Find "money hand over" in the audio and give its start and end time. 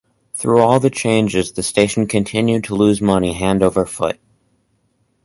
3.03-3.85